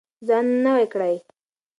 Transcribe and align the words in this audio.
ځان 0.27 0.45
نوی 0.65 0.85
کړئ. 0.93 1.15